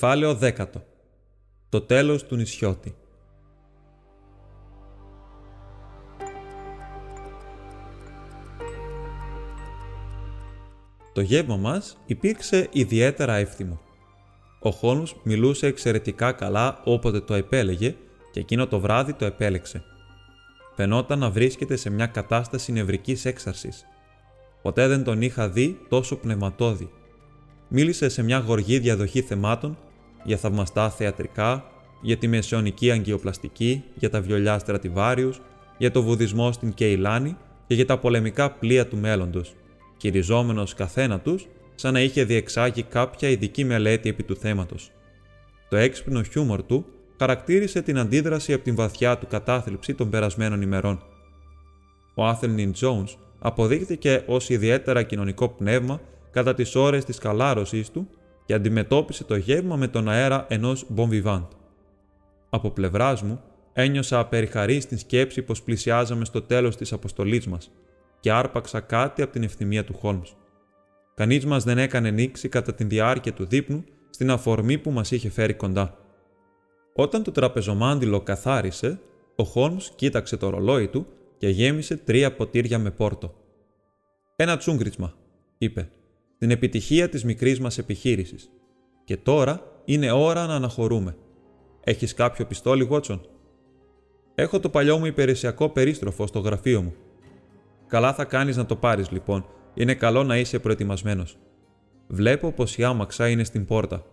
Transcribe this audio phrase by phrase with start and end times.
[0.00, 0.66] Κεφάλαιο 10.
[1.68, 2.94] Το τέλος του νησιώτη.
[11.12, 13.80] Το γεύμα μας υπήρξε ιδιαίτερα εύθυμο.
[14.60, 17.94] Ο Χόλμς μιλούσε εξαιρετικά καλά όποτε το επέλεγε
[18.32, 19.82] και εκείνο το βράδυ το επέλεξε.
[20.76, 23.86] Φαινόταν να βρίσκεται σε μια κατάσταση νευρικής έξαρσης.
[24.62, 26.90] Ποτέ δεν τον είχα δει τόσο πνευματώδη
[27.70, 29.78] μίλησε σε μια γοργή διαδοχή θεμάτων
[30.24, 31.64] για θαυμαστά θεατρικά,
[32.00, 35.40] για τη μεσαιωνική αγκιοπλαστική, για τα βιολιά στρατιβάριους,
[35.78, 39.54] για το βουδισμό στην Κεϊλάνη και για τα πολεμικά πλοία του μέλλοντος,
[39.96, 44.90] κυριζόμενος καθένα τους σαν να είχε διεξάγει κάποια ειδική μελέτη επί του θέματος.
[45.68, 46.86] Το έξυπνο χιούμορ του
[47.18, 51.02] χαρακτήρισε την αντίδραση από την βαθιά του κατάθλιψη των περασμένων ημερών.
[52.14, 58.08] Ο Άθελνιν Jones αποδείχθηκε ως ιδιαίτερα κοινωνικό πνεύμα κατά τις ώρες της καλάρωσής του
[58.50, 61.42] και αντιμετώπισε το γεύμα με τον αέρα ενός bon
[62.50, 63.40] Από πλευράς μου,
[63.72, 67.70] ένιωσα απεριχαρή στην σκέψη πως πλησιάζαμε στο τέλος της αποστολής μας
[68.20, 70.36] και άρπαξα κάτι από την ευθυμία του Χόλμς.
[71.14, 75.30] Κανείς μας δεν έκανε νήξη κατά τη διάρκεια του δείπνου στην αφορμή που μας είχε
[75.30, 75.98] φέρει κοντά.
[76.94, 79.00] Όταν το τραπεζομάντιλο καθάρισε,
[79.36, 81.06] ο Χόλμς κοίταξε το ρολόι του
[81.38, 83.34] και γέμισε τρία ποτήρια με πόρτο.
[84.36, 85.14] «Ένα τσούγκριτσμα»,
[85.58, 85.90] είπε
[86.40, 88.50] την επιτυχία της μικρής μας επιχείρησης.
[89.04, 91.16] Και τώρα είναι ώρα να αναχωρούμε.
[91.84, 93.28] Έχεις κάποιο πιστόλι, Βότσον;
[94.34, 96.94] Έχω το παλιό μου υπηρεσιακό περίστροφο στο γραφείο μου.
[97.86, 99.46] Καλά θα κάνεις να το πάρεις, λοιπόν.
[99.74, 101.38] Είναι καλό να είσαι προετοιμασμένος.
[102.06, 104.04] Βλέπω πως η άμαξα είναι στην πόρτα.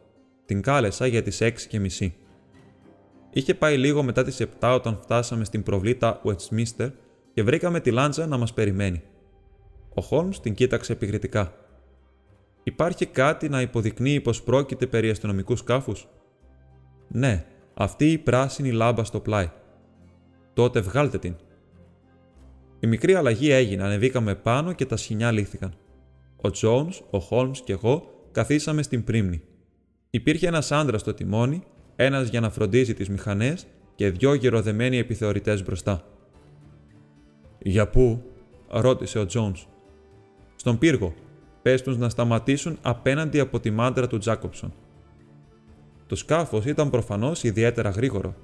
[0.46, 2.16] Την κάλεσα για τις έξι και μισή.
[3.30, 6.92] Είχε πάει λίγο μετά τις 7 όταν φτάσαμε στην προβλήτα Westminster
[7.34, 9.02] και βρήκαμε τη λάντζα να μας περιμένει.
[9.94, 11.67] Ο Χόλμς την κοίταξε επικριτικά.
[12.68, 16.08] Υπάρχει κάτι να υποδεικνύει πως πρόκειται περί αστυνομικούς σκάφους;
[17.08, 19.50] Ναι, αυτή η πράσινη λάμπα στο πλάι.
[20.54, 21.36] Τότε βγάλτε την.
[22.80, 25.74] Η μικρή αλλαγή έγινε, ανεβήκαμε πάνω και τα σχοινιά λύθηκαν.
[26.42, 29.42] Ο Τζόουνς, ο Χόλμς και εγώ καθίσαμε στην πρίμνη.
[30.10, 31.64] Υπήρχε ένας άντρας στο τιμόνι,
[31.96, 36.04] ένας για να φροντίζει τις μηχανές και δυο γεροδεμένοι επιθεωρητές μπροστά.
[37.60, 38.24] Για πού,
[38.68, 39.68] ρώτησε ο Τζόουνς.
[40.56, 41.14] Στον πύργο,
[41.68, 44.74] πες τους να σταματήσουν απέναντι από τη μάντρα του Τζάκοψον.
[46.08, 48.36] Το σκάφος ήταν προφανώς ιδιαίτερα γρήγορο.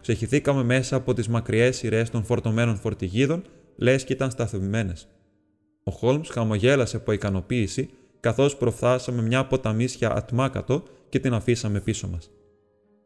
[0.00, 3.42] Ξεχυθήκαμε μέσα από τις μακριές σειρές των φορτωμένων φορτηγίδων,
[3.76, 5.08] λες και ήταν σταθμημένες.
[5.84, 12.30] Ο Χόλμς χαμογέλασε από ικανοποίηση, καθώς προφθάσαμε μια ποταμίσια ατμάκατο και την αφήσαμε πίσω μας.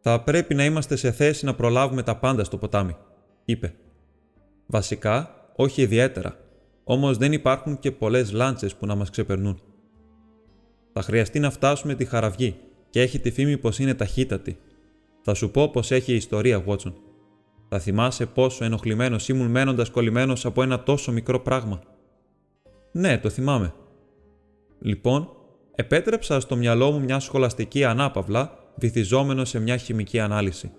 [0.00, 2.96] «Θα πρέπει να είμαστε σε θέση να προλάβουμε τα πάντα στο ποτάμι»,
[3.44, 3.74] είπε.
[4.66, 6.36] «Βασικά, όχι ιδιαίτερα»,
[6.90, 9.60] Όμως δεν υπάρχουν και πολλές λάντσες που να μας ξεπερνούν.
[10.92, 12.56] Θα χρειαστεί να φτάσουμε τη χαραυγή
[12.90, 14.58] και έχει τη φήμη πως είναι ταχύτατη.
[15.22, 16.94] Θα σου πω πως έχει ιστορία, Βότσον.
[17.68, 21.80] Θα θυμάσαι πόσο ενοχλημένος ήμουν μένοντας κολλημένος από ένα τόσο μικρό πράγμα.
[22.92, 23.74] Ναι, το θυμάμαι.
[24.80, 25.28] Λοιπόν,
[25.74, 30.70] επέτρεψα στο μυαλό μου μια σχολαστική ανάπαυλα βυθιζόμενο σε μια χημική ανάλυση.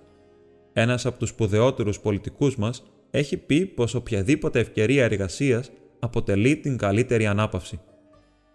[0.73, 7.27] Ένας από τους σπουδαιότερους πολιτικούς μας έχει πει πως οποιαδήποτε ευκαιρία εργασίας αποτελεί την καλύτερη
[7.27, 7.79] ανάπαυση.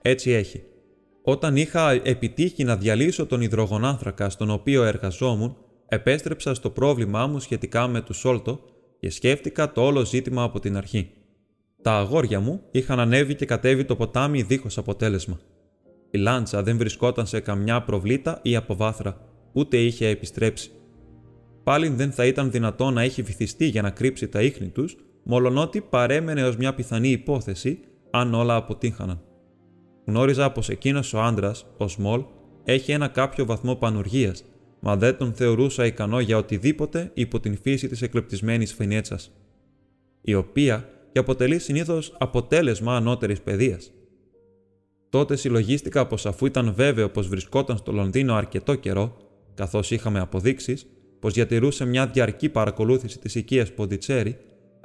[0.02, 0.62] Έτσι έχει.
[1.22, 5.56] Όταν είχα επιτύχει να διαλύσω τον υδρογονάνθρακα στον οποίο εργαζόμουν,
[5.88, 8.60] επέστρεψα στο πρόβλημά μου σχετικά με του Σόλτο
[9.00, 11.10] και σκέφτηκα το όλο ζήτημα από την αρχή.
[11.82, 15.40] Τα αγόρια μου είχαν ανέβει και κατέβει το ποτάμι δίχως αποτέλεσμα.
[16.10, 19.20] Η λάντσα δεν βρισκόταν σε καμιά προβλήτα ή αποβάθρα,
[19.52, 20.70] ούτε είχε επιστρέψει.
[21.62, 24.96] Πάλι δεν θα ήταν δυνατό να έχει βυθιστεί για να κρύψει τα ίχνη τους,
[25.28, 27.80] μολονότι παρέμενε ως μια πιθανή υπόθεση
[28.10, 29.20] αν όλα αποτύχαναν.
[30.06, 32.24] Γνώριζα πως εκείνος ο άντρας, ο Σμολ,
[32.64, 34.44] έχει ένα κάποιο βαθμό πανουργίας,
[34.80, 39.32] μα δεν τον θεωρούσα ικανό για οτιδήποτε υπό την φύση της εκλεπτισμένης φινέτσας,
[40.20, 43.92] η οποία και αποτελεί συνήθως αποτέλεσμα ανώτερης παιδείας.
[45.10, 49.16] Τότε συλλογίστηκα πως αφού ήταν βέβαιο πως βρισκόταν στο Λονδίνο αρκετό καιρό,
[49.54, 50.86] καθώς είχαμε αποδείξεις,
[51.20, 54.36] πως διατηρούσε μια διαρκή παρακολούθηση της οικίας Ποντιτσέρη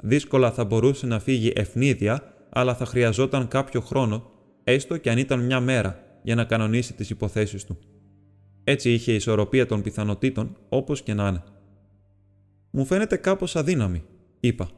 [0.02, 4.30] δύσκολα θα μπορούσε να φύγει ευνίδια, αλλά θα χρειαζόταν κάποιο χρόνο,
[4.64, 7.78] έστω και αν ήταν μια μέρα, για να κανονίσει τις υποθέσεις του.
[8.64, 11.42] Έτσι είχε η ισορροπία των πιθανότητων, όπως και να είναι.
[12.70, 14.02] Μου φαίνεται κάπως αδύναμη,
[14.40, 14.70] είπα.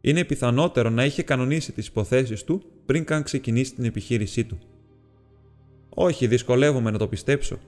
[0.00, 4.58] Είναι πιθανότερο να είχε κανονίσει τις υποθέσεις του πριν καν ξεκινήσει την επιχείρησή του.
[5.88, 7.58] Όχι, δυσκολεύομαι να το πιστέψω.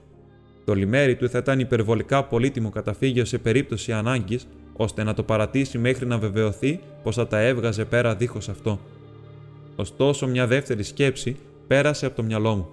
[0.65, 5.77] Το λιμέρι του θα ήταν υπερβολικά πολύτιμο καταφύγιο σε περίπτωση ανάγκης, ώστε να το παρατήσει
[5.77, 8.79] μέχρι να βεβαιωθεί πως θα τα έβγαζε πέρα δίχως αυτό.
[9.75, 11.37] Ωστόσο, μια δεύτερη σκέψη
[11.67, 12.67] πέρασε από το μυαλό μου.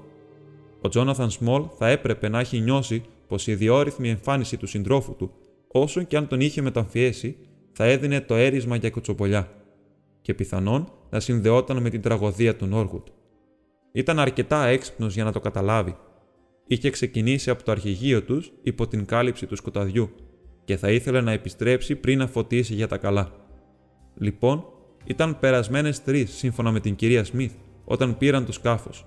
[0.80, 5.30] Ο Τζόναθαν Σμολ θα έπρεπε να έχει νιώσει πως η διόρυθμη εμφάνιση του συντρόφου του,
[5.68, 7.36] όσο και αν τον είχε μεταμφιέσει,
[7.72, 9.48] θα έδινε το έρισμα για κοτσοπολιά
[10.22, 13.06] και πιθανόν να συνδεόταν με την τραγωδία του Νόργουτ.
[13.92, 15.96] Ήταν αρκετά έξυπνος για να το καταλάβει.
[16.66, 20.10] Είχε ξεκινήσει από το αρχηγείο τους υπό την κάλυψη του σκοταδιού
[20.64, 23.30] και θα ήθελε να επιστρέψει πριν να φωτίσει για τα καλά.
[24.14, 24.64] Λοιπόν,
[25.04, 27.52] ήταν περασμένες τρεις σύμφωνα με την κυρία Σμιθ
[27.84, 29.04] όταν πήραν το σκάφος.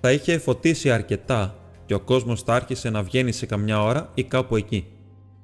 [0.00, 4.22] Θα είχε φωτίσει αρκετά και ο κόσμος θα άρχισε να βγαίνει σε καμιά ώρα ή
[4.24, 4.86] κάπου εκεί.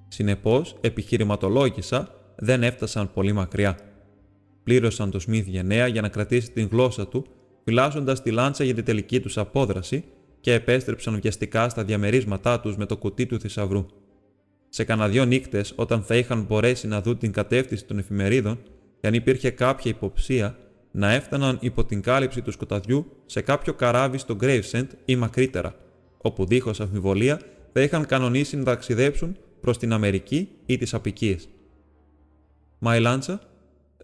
[0.08, 3.78] Συνεπώς, επιχειρηματολόγησα, δεν έφτασαν πολύ μακριά.
[4.64, 7.26] Πλήρωσαν το Σμιθ γενναία για να κρατήσει την γλώσσα του,
[7.64, 10.04] φυλάσσοντας τη λάντσα για την τελική τους απόδραση
[10.40, 13.86] και επέστρεψαν βιαστικά στα διαμερίσματά τους με το κουτί του θησαυρού.
[14.72, 18.58] Σε κανένα δυο νύχτες, όταν θα είχαν μπορέσει να δουν την κατεύθυνση των εφημερίδων
[19.00, 20.58] και αν υπήρχε κάποια υποψία,
[20.90, 25.74] να έφταναν υπό την κάλυψη του σκοταδιού σε κάποιο καράβι στο Gravesend ή μακρύτερα,
[26.18, 27.40] όπου δίχως αμφιβολία
[27.72, 31.48] θα είχαν κανονίσει να ταξιδέψουν προς την Αμερική ή τις Απικίες.
[32.78, 33.40] Μα η Λάντσα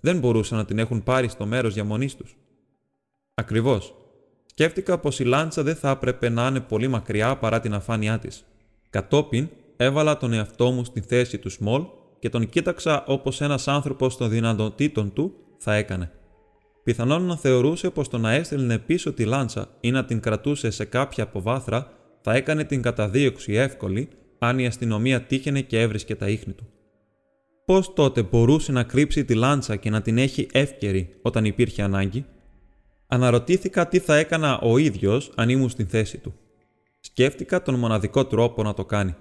[0.00, 2.36] δεν μπορούσαν να την έχουν πάρει στο μέρος διαμονής τους.
[3.34, 3.94] Ακριβώς.
[4.46, 8.44] Σκέφτηκα πως η Λάντσα δεν θα έπρεπε να είναι πολύ μακριά παρά την αφάνειά της.
[8.90, 11.82] Κατόπιν έβαλα τον εαυτό μου στη θέση του Σμολ
[12.18, 16.10] και τον κοίταξα όπως ένας άνθρωπος των δυνατοτήτων του θα έκανε.
[16.84, 20.84] Πιθανόν να θεωρούσε πως το να έστελνε πίσω τη λάντσα ή να την κρατούσε σε
[20.84, 21.90] κάποια αποβάθρα
[22.20, 24.08] θα έκανε την καταδίωξη εύκολη
[24.38, 26.66] αν η αστυνομία τύχαινε και έβρισκε τα ίχνη του.
[27.64, 32.24] Πώς τότε μπορούσε να κρύψει τη λάντσα και να την έχει εύκαιρη όταν υπήρχε ανάγκη;
[33.06, 36.34] Αναρωτήθηκα τι θα έκανα ο ίδιος αν ήμουν στην θέση του.
[37.00, 39.14] Σκέφτηκα τον μοναδικό τρόπο να το κάνει.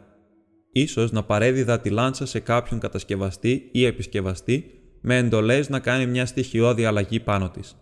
[0.77, 6.25] Ίσως να παρέδιδα τη λάντσα σε κάποιον κατασκευαστή ή επισκευαστή με εντολές να κάνει μια
[6.25, 7.75] στοιχειώδη αλλαγή πάνω της.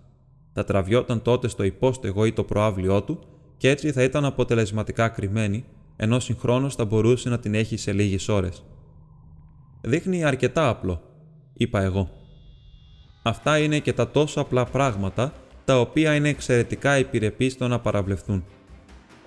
[0.54, 3.20] Θα τραβιόταν τότε στο υπόστεγο ή το προάβλιό του
[3.58, 8.28] και έτσι θα ήταν αποτελεσματικά κρυμμένη, ενώ συγχρόνως θα μπορούσε να την έχει σε λίγες
[8.28, 8.64] ώρες.
[9.82, 11.02] Δείχνει αρκετά απλό,
[11.54, 12.10] είπα εγώ.
[13.24, 15.34] Αυτά είναι και τα τόσο απλά πράγματα
[15.66, 18.44] τα οποία είναι εξαιρετικά επιρρεπή στο να παραβλεφθούν.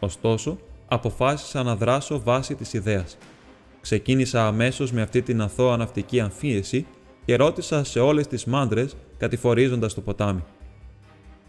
[0.00, 0.58] Ωστόσο,
[0.88, 3.16] αποφάσισα να δράσω βάσει της ιδέας.
[3.86, 6.86] Ξεκίνησα αμέσως με αυτή την αθώα ναυτική αμφίεση
[7.24, 10.44] και ρώτησα σε όλες τις μάντρες κατηφορίζοντας το ποτάμι.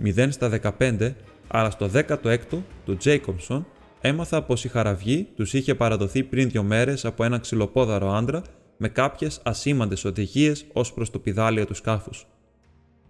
[0.04, 0.50] 0 στα
[0.80, 1.14] 15,
[1.48, 3.68] αλλά στο 16ο του Τζέικομψον
[4.02, 8.42] έμαθα πως η χαραυγή τους είχε παραδοθεί πριν δύο μέρες από ένα ξυλοπόδαρο άντρα
[8.78, 12.28] με κάποιες ασήμαντες οδηγίες ως προς το πιδάλιο του σκάφους.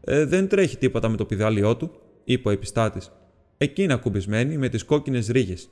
[0.01, 1.91] «Ε, δεν τρέχει τίποτα με το πιδάλιό του»,
[2.23, 3.11] είπε ο επιστάτης.
[3.57, 5.69] «Εκεί είναι ακουμπισμένη με τις κόκκινες ρίγες».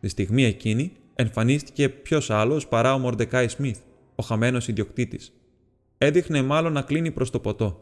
[0.00, 3.78] Τη στιγμή εκείνη εμφανίστηκε ποιος άλλος παρά ο Μορντεκάι Σμιθ,
[4.14, 5.32] ο χαμένος ιδιοκτήτης.
[5.98, 7.80] Έδειχνε μάλλον να κλείνει προς το ποτό.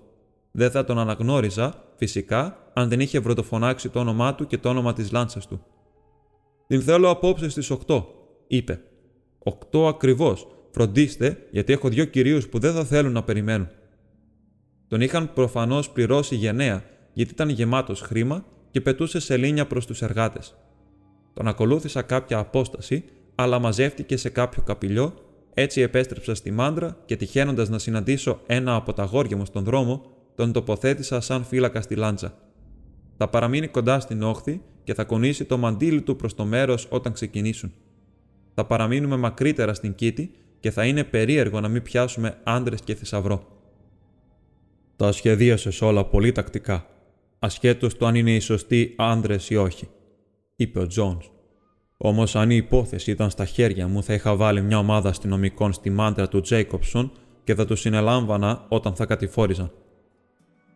[0.50, 4.92] Δεν θα τον αναγνώριζα, φυσικά, αν δεν είχε βροντοφωνάξει το όνομά του και το όνομα
[4.92, 5.64] της λάντσας του.
[6.66, 8.04] Την θέλω απόψε στις 8,
[8.46, 8.80] είπε.
[9.72, 10.46] 8 ακριβώς.
[10.70, 13.68] Φροντίστε, γιατί έχω δύο κυρίους που δεν θα θέλουν να περιμένουν.
[14.88, 20.56] Τον είχαν προφανώς πληρώσει γενναία, γιατί ήταν γεμάτος χρήμα και πετούσε σελήνια προς τους εργάτες.
[21.34, 23.04] Τον ακολούθησα κάποια απόσταση,
[23.42, 25.14] αλλά μαζεύτηκε σε κάποιο καπηλιό,
[25.54, 30.02] έτσι επέστρεψα στη μάντρα και τυχαίνοντας να συναντήσω ένα από τα γόρια μου στον δρόμο,
[30.34, 32.34] τον τοποθέτησα σαν φύλακα στη λάντσα.
[33.16, 37.12] Θα παραμείνει κοντά στην όχθη και θα κονίσει το μαντίλι του προς το μέρος όταν
[37.12, 37.72] ξεκινήσουν.
[38.54, 40.30] Θα παραμείνουμε μακρύτερα στην κήτη
[40.60, 43.46] και θα είναι περίεργο να μην πιάσουμε άντρες και θησαυρό.
[44.96, 46.86] Τα σχεδίασες όλα πολύ τακτικά,
[47.38, 49.88] ασχέτως το αν είναι οι σωστοί άντρες ή όχι,
[50.56, 51.30] είπε ο Τζόνς.
[52.02, 55.90] Όμως, αν η υπόθεση ήταν στα χέρια μου, θα είχα βάλει μια ομάδα αστυνομικών στη
[55.90, 57.12] μάντρα του Τζέικοψον
[57.44, 59.72] και θα τους συνελάμβανα όταν θα κατηφόριζαν.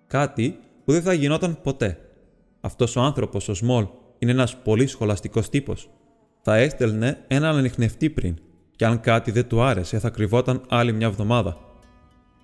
[0.07, 1.99] Κάτι που δεν θα γινόταν ποτέ.
[2.61, 3.87] Αυτός ο άνθρωπος, ο Σμολ,
[4.19, 5.91] είναι ένας πολύ σχολαστικός τύπος.
[6.41, 8.37] Θα έστελνε έναν ανοιχνευτή πριν,
[8.77, 11.57] και αν κάτι δεν του άρεσε, θα κρυβόταν άλλη μια εβδομάδα.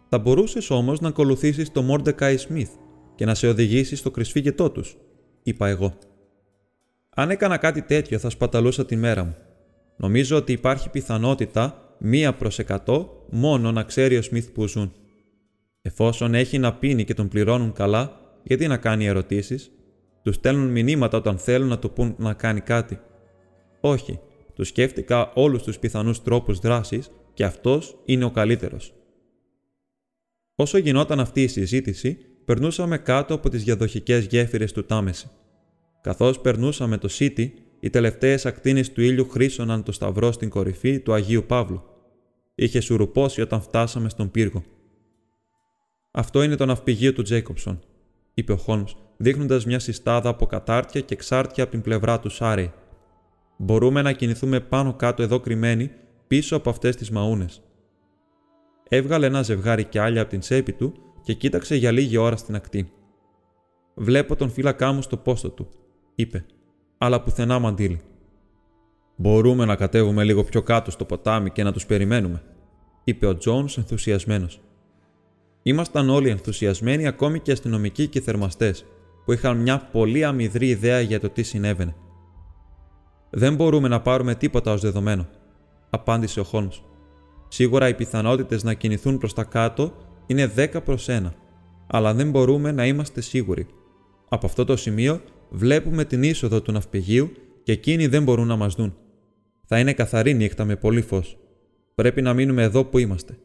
[0.09, 2.71] Θα μπορούσες όμως να ακολουθήσεις το Μόρντεκάι Σμιθ
[3.15, 4.97] και να σε οδηγήσεις στο κρυσφύγετό τους,
[5.43, 5.95] είπα εγώ.
[7.11, 9.37] Αν έκανα κάτι τέτοιο, θα σπαταλούσα τη μέρα μου.
[9.97, 14.93] Νομίζω ότι υπάρχει πιθανότητα μία προς εκατό μόνο να ξέρει ο Σμιθ που ζουν.
[15.83, 19.71] Εφόσον έχει να πίνει και τον πληρώνουν καλά, γιατί να κάνει ερωτήσεις,
[20.23, 23.01] τους στέλνουν μηνύματα όταν θέλουν να του πούν να κάνει κάτι.
[23.81, 24.21] Όχι, του
[24.55, 28.95] Τους σκέφτηκα όλους τους πιθανούς τρόπους δράσης και αυτός είναι ο καλύτερος.
[30.55, 35.31] Όσο γινόταν αυτή η συζήτηση, περνούσαμε κάτω από τις διαδοχικές γέφυρες του Τάμεση.
[36.01, 41.13] Καθώς περνούσαμε το Σίτι, οι τελευταίες ακτίνες του ήλιου χρήσωναν το σταυρό στην κορυφή του
[41.13, 41.83] Αγίου Παύλου.
[42.55, 44.63] Είχε σουρουπώσει όταν φτάσαμε στον πύργο.
[46.11, 47.81] Αυτό είναι το ναυπηγείο του Τζέικοψον,
[48.35, 52.73] είπε ο Χόλμς, δείχνοντας μια συστάδα από κατάρτια και εξάρτια από την πλευρά του Σάρι.
[53.57, 55.91] Μπορούμε να κινηθούμε πάνω κάτω εδώ κρυμμένοι
[56.27, 57.63] πίσω από αυτές τις μαούνες.
[58.89, 60.93] Έβγαλε ένα ζευγάρι κιάλια από την τσέπη του
[61.23, 62.93] και κοίταξε για λίγη ώρα στην ακτή.
[63.95, 65.69] Βλέπω τον φύλακά μου στο πόστο του,
[66.21, 66.45] είπε,
[66.99, 68.01] αλλά πουθενά μαντήλι.
[69.17, 72.43] Μπορούμε να κατέβουμε λίγο πιο κάτω στο ποτάμι και να τους περιμένουμε,
[73.05, 74.61] είπε ο Τζόνς ενθουσιασμένος.
[75.63, 78.85] Ήμασταν όλοι ενθουσιασμένοι, ακόμη και αστυνομικοί και θερμαστές,
[79.25, 81.95] που είχαν μια πολύ αμυδρή ιδέα για το τι συνέβαινε.
[83.31, 85.27] Δεν μπορούμε να πάρουμε τίποτα ως δεδομένο,
[85.91, 86.69] απάντησε ο Χόλμ.
[87.49, 89.93] Σίγουρα οι πιθανότητες να κινηθούν προς τα κάτω
[90.27, 91.21] είναι 10 προς 1,
[91.87, 93.67] αλλά δεν μπορούμε να είμαστε σίγουροι.
[94.29, 98.75] Από αυτό το σημείο βλέπουμε την είσοδο του ναυπηγείου και εκείνοι δεν μπορούν να μας
[98.75, 98.97] δουν.
[99.67, 101.39] Θα είναι καθαρή νύχτα με πολύ φως.
[101.95, 103.39] Πρέπει να μείνουμε εδώ που είμαστε.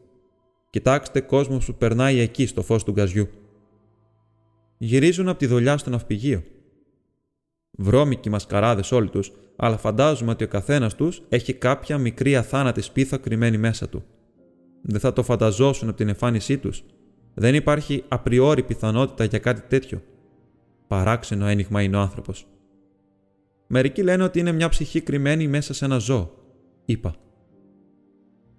[0.70, 3.28] Κοιτάξτε κόσμο που περνάει εκεί στο φως του γκαζιού.
[4.78, 6.42] Γυρίζουν από τη δουλειά στο ναυπηγείο.
[7.70, 13.16] Βρώμικοι μασκαράδες όλοι τους, αλλά φαντάζομαι ότι ο καθένας τους έχει κάποια μικρή αθάνατη σπίθα
[13.16, 14.04] κρυμμένη μέσα του.
[14.82, 16.84] Δεν θα το φανταζόσουν από την εμφάνισή τους.
[17.34, 20.02] Δεν υπάρχει απριόρι πιθανότητα για κάτι τέτοιο.
[20.86, 22.46] Παράξενο ένιγμα είναι ο άνθρωπος.
[23.66, 26.30] Μερικοί λένε ότι είναι μια ψυχή κρυμμένη μέσα σε ένα ζώο,
[26.84, 27.14] είπα.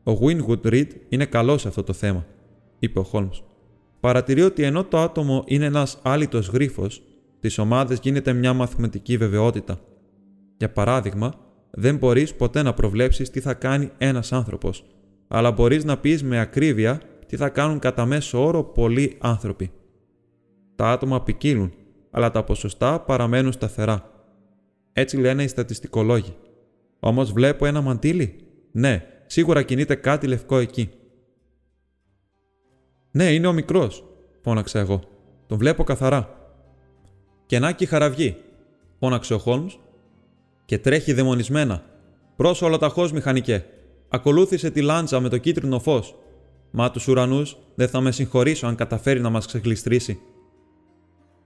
[0.03, 2.25] Ο Winwood Reed είναι καλός σε αυτό το θέμα,
[2.79, 3.43] είπε ο Χόλμς.
[3.99, 7.03] Παρατηρεί ότι ενώ το άτομο είναι ένας άλυτος γρίφος,
[7.37, 9.79] στι ομάδες γίνεται μια μαθηματική βεβαιότητα.
[10.57, 11.33] Για παράδειγμα,
[11.71, 14.85] δεν μπορείς ποτέ να προβλέψεις τι θα κάνει ένας άνθρωπος,
[15.27, 19.71] αλλά μπορείς να πεις με ακρίβεια τι θα κάνουν κατά μέσο όρο πολλοί άνθρωποι.
[20.75, 21.73] Τα άτομα ποικίλουν,
[22.17, 24.11] αλλά τα ποσοστά παραμένουν σταθερά.
[24.93, 26.35] Έτσι λένε οι στατιστικολόγοι.
[26.99, 28.35] Όμως βλέπω ένα μαντίλι.
[28.71, 30.89] Ναι, σίγουρα κινείται κάτι λευκό εκεί.
[33.11, 34.03] Ναι, είναι ο μικρός,
[34.41, 35.01] φώναξα εγώ.
[35.47, 36.29] Τον βλέπω καθαρά.
[37.45, 38.35] Και να χαραυγή,
[38.99, 39.79] φώναξε ο Χόλμς
[40.65, 41.83] και τρέχει δαιμονισμένα.
[42.35, 43.65] Πρόσω ολοταχώ μηχανικέ.
[44.09, 46.15] Ακολούθησε τη λάντσα με το κίτρινο φως.
[46.71, 50.19] Μα τους ουρανούς δεν θα με συγχωρήσω αν καταφέρει να μας ξεγλιστρήσει.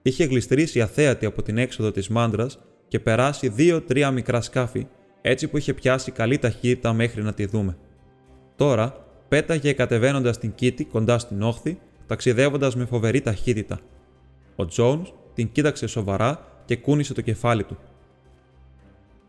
[0.02, 4.88] Είχε γλιστρήσει αθέατη από την έξοδο της μάντρας και περάσει δύο-τρία μικρά σκάφη,
[5.22, 7.78] έτσι που είχε πιάσει καλή ταχύτητα μέχρι να τη δούμε.
[8.56, 13.80] Τώρα πέταγε κατεβαίνοντας την κήτη κοντά στην όχθη, ταξιδεύοντας με φοβερή ταχύτητα.
[14.56, 17.78] Ο Τζόουν την κοίταξε σοβαρά και κούνησε το κεφάλι του.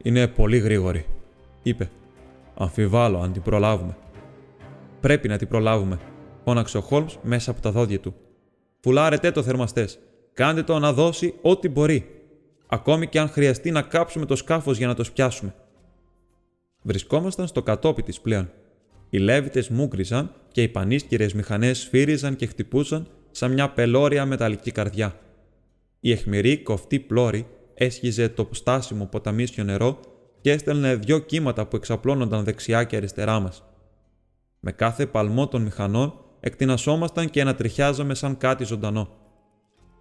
[0.02, 1.06] Είναι πολύ γρήγορη,
[1.62, 1.90] είπε.
[2.54, 3.96] Αμφιβάλλω αν την προλάβουμε.
[5.00, 5.98] Πρέπει να την προλάβουμε,
[6.44, 8.14] φώναξε ο Χόλμς μέσα από τα δόντια του.
[8.80, 9.98] Φουλάρετε το θερμαστές.
[10.34, 12.22] Κάντε το να δώσει ό,τι μπορεί
[12.66, 15.54] ακόμη και αν χρειαστεί να κάψουμε το σκάφος για να το σπιάσουμε.
[16.82, 18.50] Βρισκόμασταν στο κατόπι της πλέον.
[19.10, 25.20] Οι λέβητες μούγκριζαν και οι πανίσχυρες μηχανές σφύριζαν και χτυπούσαν σαν μια πελώρια μεταλλική καρδιά.
[26.00, 30.00] Η εχμηρή κοφτή πλώρη έσχιζε το στάσιμο ποταμίσιο νερό
[30.40, 33.64] και έστελνε δυο κύματα που εξαπλώνονταν δεξιά και αριστερά μας.
[34.60, 39.21] Με κάθε παλμό των μηχανών εκτινασόμασταν και ανατριχιάζαμε σαν κάτι ζωντανό.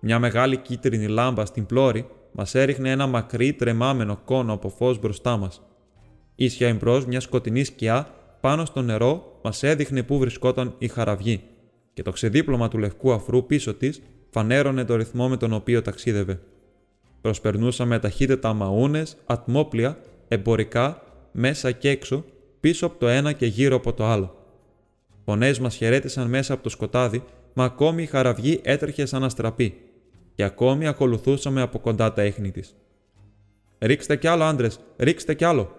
[0.04, 5.38] Μια μεγάλη κίτρινη λάμπα στην πλώρη μας έριχνε ένα μακρύ τρεμάμενο κόνο από φως μπροστά
[5.38, 5.62] μας.
[6.36, 8.08] Ίσια εμπρό μια σκοτεινή σκιά
[8.42, 11.44] πάνω στο νερό μας έδειχνε πού βρισκόταν η χαραυγή,
[11.94, 16.40] και το ξεδίπλωμα του λευκού αφρού πίσω της φανέρωνε το ρυθμό με τον οποίο ταξίδευε.
[17.22, 22.26] Προσπερνούσαμε ταχύτητα μαούνες, ατμόπλια, εμπορικά, μέσα και έξω,
[22.60, 24.36] πίσω από το ένα και γύρω από το άλλο.
[25.26, 29.91] Φωνές μας χαιρέτησαν μέσα από το σκοτάδι, μα ακόμη η χαραυγή έτρεχε σαν αστραπή
[30.42, 32.76] και ακόμη ακολουθούσαμε από κοντά τα ίχνη της.
[33.80, 35.76] Ρίξτε κι άλλο, άντρες, ρίξτε κι άλλο,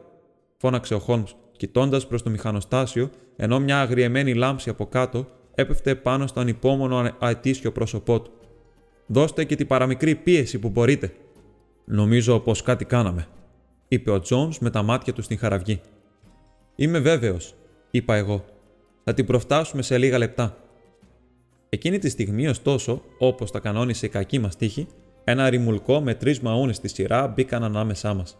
[0.56, 6.26] φώναξε ο Χόλμς, κοιτώντας προς το μηχανοστάσιο, ενώ μια αγριεμένη λάμψη από κάτω έπεφτε πάνω
[6.26, 8.30] στο ανυπόμονο αετήσιο πρόσωπό του.
[9.06, 11.12] Δώστε και την παραμικρή πίεση που μπορείτε.
[11.84, 13.26] Νομίζω πως κάτι κάναμε,
[13.88, 15.80] είπε ο Τζόν με τα μάτια του στην χαραυγή.
[16.74, 17.54] Είμαι βέβαιος,
[17.90, 18.44] είπα εγώ.
[19.04, 20.56] Θα την προφτάσουμε σε λίγα λεπτά.
[21.74, 24.86] Εκείνη τη στιγμή, ωστόσο, όπως τα κανόνισε η κακή μας τύχη,
[25.24, 28.38] ένα ρημουλκό με τρεις μαούνες στη σειρά μπήκαν ανάμεσά μας.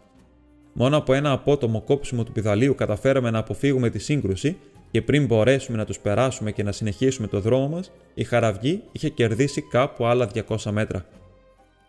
[0.72, 4.56] Μόνο από ένα απότομο κόψιμο του πιδαλίου καταφέραμε να αποφύγουμε τη σύγκρουση
[4.90, 9.08] και πριν μπορέσουμε να τους περάσουμε και να συνεχίσουμε το δρόμο μας, η χαραυγή είχε
[9.08, 11.06] κερδίσει κάπου άλλα 200 μέτρα.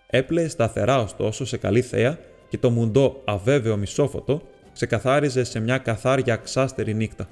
[0.07, 2.19] Έπλεε σταθερά ωστόσο σε καλή θέα
[2.49, 4.41] και το μουντό αβέβαιο μισόφωτο
[4.73, 7.27] ξεκαθάριζε σε μια καθάρια ξάστερη νύχτα.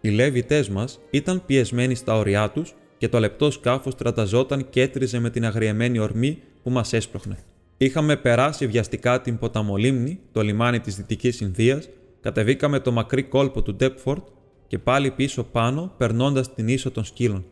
[0.00, 5.18] Οι λέβητέ μας ήταν πιεσμένοι στα ωριά τους και το λεπτό σκάφος τραταζόταν και έτριζε
[5.18, 7.38] με την αγριεμένη ορμή που μας έσπροχνε.
[7.76, 11.88] Είχαμε περάσει βιαστικά την ποταμολίμνη, το λιμάνι της Δυτικής Ινδίας,
[12.20, 14.22] κατεβήκαμε το μακρύ κόλπο του Ντέπφορντ
[14.66, 17.44] και πάλι πίσω πάνω περνώντας την ίσο των σκύλων.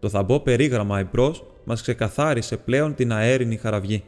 [0.00, 4.04] Το θαμπό περίγραμμα εμπρός μας ξεκαθάρισε πλέον την αέρινη χαραυγή.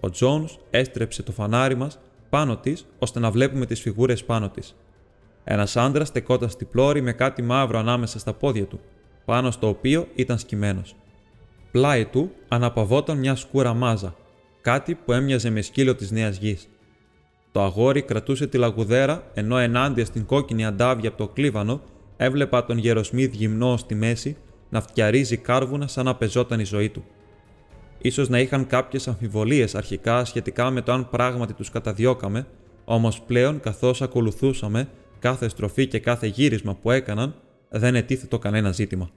[0.00, 4.76] Ο Τζόνς έστρεψε το φανάρι μας πάνω της ώστε να βλέπουμε τις φιγούρες πάνω της.
[5.44, 8.80] Ένας άντρας στεκόταν στη πλώρη με κάτι μαύρο ανάμεσα στα πόδια του,
[9.28, 10.96] πάνω στο οποίο ήταν σκυμμένος.
[11.70, 14.14] Πλάι του αναπαυόταν μια σκούρα μάζα,
[14.60, 16.68] κάτι που έμοιαζε με σκύλο της νέας γης.
[17.52, 21.80] Το αγόρι κρατούσε τη λαγουδέρα, ενώ ενάντια στην κόκκινη αντάβια από το κλίβανο
[22.16, 24.36] έβλεπα τον γεροσμίδ γυμνό στη μέση
[24.68, 27.04] να φτιαρίζει κάρβουνα σαν να πεζόταν η ζωή του.
[27.98, 32.46] Ίσως να είχαν κάποιες αμφιβολίες αρχικά σχετικά με το αν πράγματι τους καταδιώκαμε,
[32.84, 37.34] όμως πλέον καθώς ακολουθούσαμε κάθε στροφή και κάθε γύρισμα που έκαναν,
[37.70, 39.10] δεν ετίθετο κανένα ζήτημα.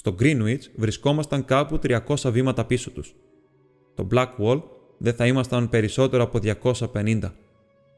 [0.00, 3.14] Στο Greenwich βρισκόμασταν κάπου 300 βήματα πίσω τους.
[3.94, 4.62] Το Blackwall
[4.98, 6.38] δεν θα ήμασταν περισσότερο από
[6.92, 7.32] 250.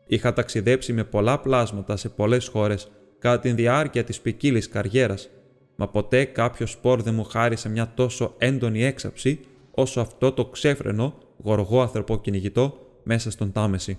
[0.07, 5.31] Είχα ταξιδέψει με πολλά πλάσματα σε πολλές χώρες κατά τη διάρκεια της ποικίλης καριέρας,
[5.77, 9.41] μα ποτέ κάποιος σπορ δεν μου χάρισε μια τόσο έντονη έξαψη
[9.71, 11.91] όσο αυτό το ξέφρενο, γοργό
[12.21, 13.99] κυνηγητό μέσα στον Τάμεση.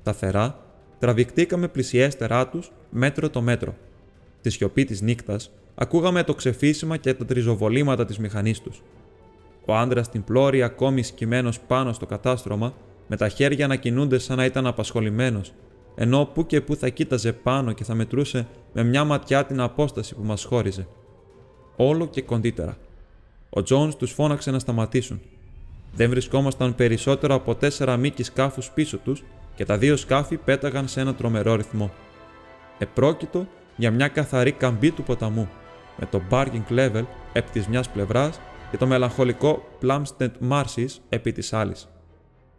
[0.00, 0.58] Σταθερά,
[0.98, 3.74] τραβηχτήκαμε πλησιέστερά τους μέτρο το μέτρο.
[4.38, 5.38] Στη σιωπή της νύχτα,
[5.78, 8.82] ακούγαμε το ξεφύσιμα και τα τριζοβολήματα της μηχανής τους.
[9.64, 12.74] Ο άντρας στην πλώρη, ακόμη σκυμμένος πάνω στο κατάστρωμα,
[13.06, 15.52] με τα χέρια να κινούνται σαν να ήταν απασχολημένος,
[15.94, 20.14] ενώ που και που θα κοίταζε πάνω και θα μετρούσε με μια ματιά την απόσταση
[20.14, 20.86] που μας χώριζε.
[21.76, 22.76] Όλο και κοντύτερα.
[23.50, 25.20] Ο Τζόνς τους φώναξε να σταματήσουν.
[25.94, 31.00] Δεν βρισκόμασταν περισσότερο από τέσσερα μήκη σκάφους πίσω τους και τα δύο σκάφη πέταγαν σε
[31.00, 31.92] ένα τρομερό ρυθμό.
[32.78, 33.46] Επρόκειτο
[33.76, 35.48] για μια καθαρή καμπή του ποταμού,
[35.96, 41.52] με το barging level επί της μιας πλευράς και το μελαγχολικό Plumstead Marshes επί της
[41.52, 41.88] άλλης.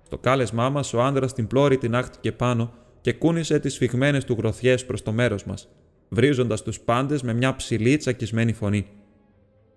[0.06, 4.36] Στο κάλεσμά μας, ο άντρα την πλώρη την άχτηκε πάνω και κούνησε τις φυγμένε του
[4.38, 5.68] γροθιές προς το μέρος μας,
[6.10, 8.88] βρίζοντας τους πάντες με μια ψηλή τσακισμένη φωνή.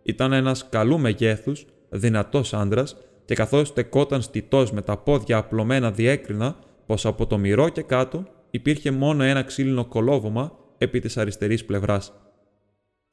[0.02, 2.84] Ήταν ένας καλού μεγέθους, δυνατός άντρα,
[3.24, 8.24] και καθώς στεκόταν στιτός με τα πόδια απλωμένα, διέκρινα πως από το μυρό και κάτω
[8.50, 12.12] υπήρχε μόνο ένα ξύλινο κολόβωμα επί της αριστερής πλευράς.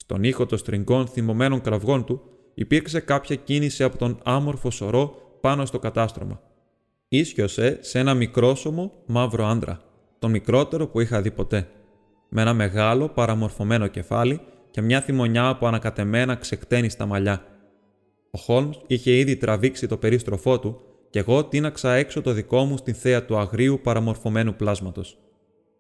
[0.10, 2.22] Στον ήχο των στριγκών θυμωμένων κραυγών του
[2.54, 6.42] υπήρξε κάποια κίνηση από τον άμορφο σωρό πάνω στο κατάστρωμα.
[7.08, 9.82] Ίσιοσε σε ένα μικρόσωμο μαύρο άντρα,
[10.20, 11.68] τον μικρότερο που είχα δει ποτέ,
[12.30, 14.42] με ένα μεγάλο παραμορφωμένο κεφάλι
[14.72, 17.46] και μια θυμονιά από ανακατεμένα ξεκτένει στα μαλλιά.
[18.32, 22.78] Ο Χόλμς είχε ήδη τραβήξει το περίστροφό του και εγώ τίναξα έξω το δικό μου
[22.78, 25.18] στην θέα του αγρίου παραμορφωμένου πλάσματος.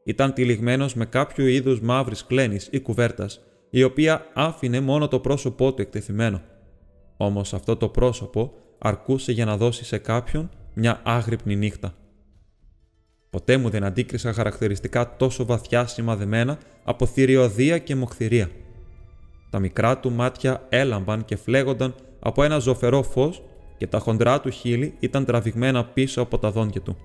[0.03, 5.73] Ήταν τυλιγμένος με κάποιο είδους μαύρης κλένης ή κουβέρτας, η οποία άφηνε μόνο το πρόσωπό
[5.73, 6.41] του εκτεθειμένο.
[7.17, 11.93] Όμως αυτό το πρόσωπο αρκούσε για να δώσει σε κάποιον μια άγρυπνη νύχτα.
[13.29, 18.49] Ποτέ μου δεν αντίκρισα χαρακτηριστικά τόσο βαθιά σημαδεμένα από θηριωδία και μοχθηρία.
[19.49, 23.43] Τα μικρά του μάτια έλαμπαν και φλέγονταν από ένα ζωφερό φως
[23.77, 26.97] και τα χοντρά του χείλη ήταν τραβηγμένα πίσω από τα δόντια του,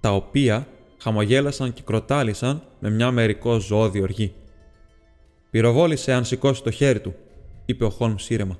[0.00, 0.66] τα οποία
[0.98, 4.34] χαμογέλασαν και κροτάλησαν με μια μερικό ζώδη οργή.
[5.50, 7.14] «Πυροβόλησε αν σηκώσει το χέρι του»,
[7.64, 8.58] είπε ο Χόλμς σύρεμα.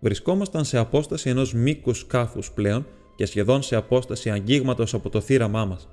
[0.00, 5.64] Βρισκόμασταν σε απόσταση ενός μήκους σκάφους πλέον και σχεδόν σε απόσταση αγγίγματος από το θύραμά
[5.64, 5.88] μας.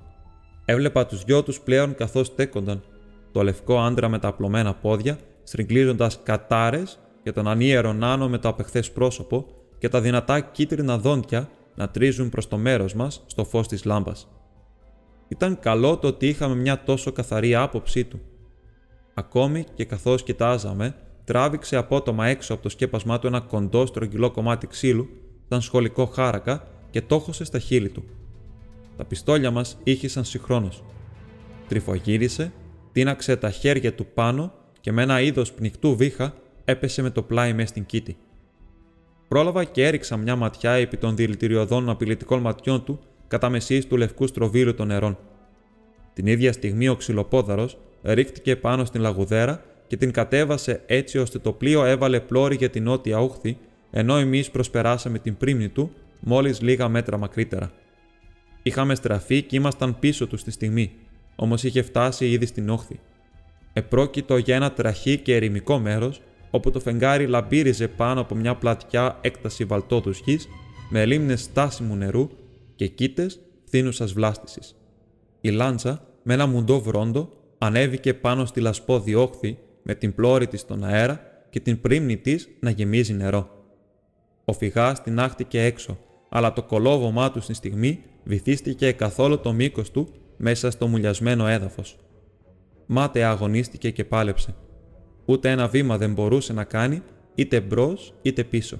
[0.64, 2.82] Έβλεπα τους δυο τους πλέον καθώς στέκονταν,
[3.32, 8.48] το λευκό άντρα με τα απλωμένα πόδια, στριγκλίζοντας κατάρες και τον ανίερο νάνο με το
[8.48, 9.46] απεχθές πρόσωπο
[9.78, 14.28] και τα δυνατά κίτρινα δόντια να τρίζουν προς το μέρος μας στο φως της λάμπας.
[15.28, 18.20] Ήταν καλό το ότι είχαμε μια τόσο καθαρή άποψή του.
[19.14, 20.94] Ακόμη και καθώς κοιτάζαμε,
[21.24, 25.08] τράβηξε απότομα έξω από το σκέπασμά του ένα κοντό στρογγυλό κομμάτι ξύλου,
[25.48, 28.04] σαν σχολικό χάρακα και τόχωσε στα χείλη του.
[28.96, 30.82] Τα πιστόλια μας ήχησαν συγχρόνως.
[31.68, 32.52] Τριφογύρισε,
[32.92, 37.52] τίναξε τα χέρια του πάνω και με ένα είδος πνιχτού βήχα έπεσε με το πλάι
[37.52, 38.16] μέσα στην κήτη.
[39.28, 44.26] Πρόλαβα και έριξα μια ματιά επί των δηλητηριωδών απειλητικών ματιών του κατά μεσής του λευκού
[44.26, 45.18] στροβίλου των νερών.
[46.12, 51.52] Την ίδια στιγμή ο ξυλοπόδαρος ρίχτηκε πάνω στην λαγουδέρα και την κατέβασε έτσι ώστε το
[51.52, 53.58] πλοίο έβαλε πλώρη για την νότια όχθη,
[53.90, 57.72] ενώ εμείς προσπεράσαμε την πρίμνη του μόλις λίγα μέτρα μακρύτερα.
[58.62, 60.92] Είχαμε στραφεί και ήμασταν πίσω τους στη στιγμή,
[61.36, 63.00] όμως είχε φτάσει ήδη στην όχθη.
[63.72, 69.18] Επρόκειτο για ένα τραχή και ερημικό μέρος, όπου το φεγγάρι λαμπύριζε πάνω από μια πλατιά
[69.20, 70.48] έκταση βαλτόδους γης,
[70.90, 72.28] με λίμνες στάσιμου νερού
[72.74, 74.76] και κήτες φθήνουσας βλάστησης.
[75.40, 80.60] Η λάντσα, με ένα μουντό βρόντο, ανέβηκε πάνω στη λασπόδη όχθη με την πλώρη της
[80.60, 81.20] στον αέρα
[81.50, 83.50] και την πρίμνη της να γεμίζει νερό.
[84.44, 89.90] Ο φυγάς την άχτηκε έξω, αλλά το κολόβωμά του στη στιγμή βυθίστηκε καθόλου το μήκος
[89.90, 91.96] του μέσα στο μουλιασμένο έδαφος.
[92.86, 94.54] Μάταια αγωνίστηκε και πάλεψε.
[95.24, 97.02] Ούτε ένα βήμα δεν μπορούσε να κάνει,
[97.34, 98.78] είτε μπρος είτε πίσω.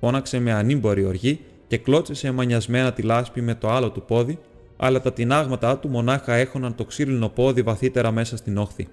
[0.00, 4.38] Φώναξε με ανήμπορη οργή και κλώτσισε μανιασμένα τη λάσπη με το άλλο του πόδι,
[4.76, 8.88] αλλά τα τεινάγματά του μονάχα έχωναν το ξύλινο πόδι βαθύτερα μέσα στην όχθη.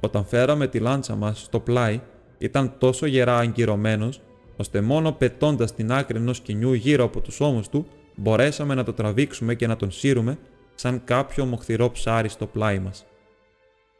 [0.00, 2.00] Όταν φέραμε τη λάντσα μας στο πλάι,
[2.38, 4.20] ήταν τόσο γερά αγκυρωμένος,
[4.56, 8.92] ώστε μόνο πετώντας την άκρη ενός κοινιού γύρω από τους ώμους του, μπορέσαμε να το
[8.92, 10.38] τραβήξουμε και να τον σύρουμε
[10.74, 13.06] σαν κάποιο μοχθηρό ψάρι στο πλάι μας.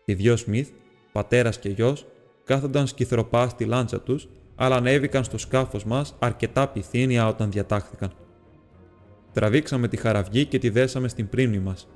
[0.04, 0.68] Οι δυο Σμιθ,
[1.12, 2.06] πατέρας και γιος,
[2.44, 8.12] κάθονταν σκυθροπά στη λάντσα τους, αλλά ανέβηκαν στο σκάφος μας αρκετά πυθύνια όταν διατάχθηκαν.
[9.32, 11.88] Τραβήξαμε τη χαραυγή και τη δέσαμε στην πρίμνη μας.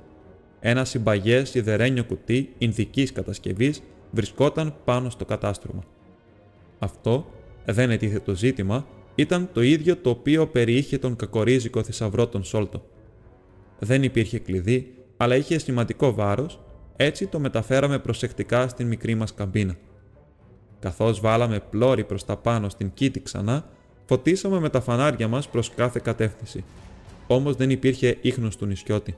[0.59, 5.83] Ένα συμπαγές σιδερένιο κουτί Ινδικής κατασκευής βρισκόταν πάνω στο κατάστρωμα.
[6.79, 7.31] Αυτό,
[7.65, 12.83] δεν ετίθε το ζήτημα, ήταν το ίδιο το οποίο περιείχε τον κακορίζικο θησαυρό των Σόλτο.
[13.79, 16.59] Δεν υπήρχε κλειδί, αλλά είχε σημαντικό βάρος,
[16.95, 19.75] έτσι το μεταφέραμε προσεκτικά στην μικρή μας καμπίνα.
[20.79, 23.69] Καθώς βάλαμε πλώρη προς τα πάνω στην κήτη ξανά,
[24.05, 26.63] φωτίσαμε με τα φανάρια μας προς κάθε κατεύθυνση.
[27.27, 29.15] Όμως δεν υπήρχε ίχνος του νησιώτη.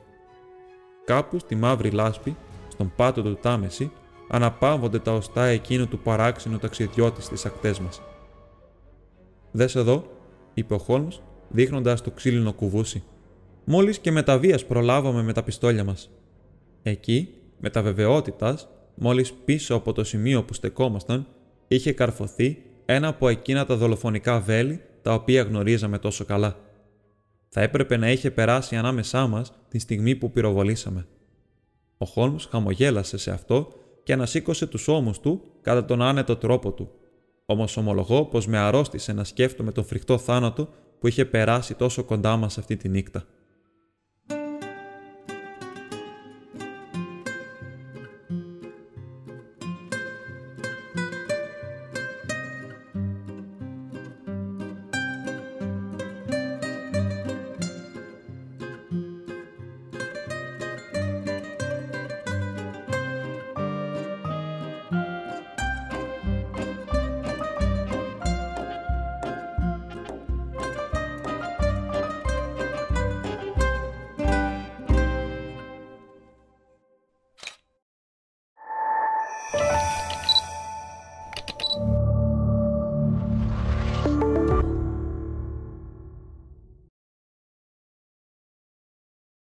[1.05, 2.35] Κάπου στη μαύρη λάσπη,
[2.67, 3.91] στον πάτο του Τάμεση,
[4.29, 8.01] αναπαύονται τα οστά εκείνου του παράξενου ταξιδιώτη στις ακτές μας.
[9.51, 10.05] Δες εδώ,
[10.53, 11.07] είπε ο Χόλμ,
[11.49, 13.03] δείχνοντας το ξύλινο κουβούσι.
[13.63, 16.09] Μόλις και με τα βίας προλάβαμε με τα πιστόλια μας.
[16.83, 21.27] Εκεί, με τα βεβαιότητας, μόλις πίσω από το σημείο που στεκόμασταν,
[21.67, 26.55] είχε καρφωθεί ένα από εκείνα τα δολοφονικά βέλη τα οποία γνωρίζαμε τόσο καλά.
[27.49, 31.07] Θα έπρεπε να είχε περάσει ανάμεσά μας τη στιγμή που πυροβολήσαμε.
[31.97, 36.91] Ο Χόλμς χαμογέλασε σε αυτό και ανασήκωσε τους ώμους του κατά τον άνετο τρόπο του.
[37.45, 42.35] Όμως ομολογώ πως με αρρώστησε να σκέφτομαι τον φρικτό θάνατο που είχε περάσει τόσο κοντά
[42.35, 43.23] μας αυτή τη νύχτα.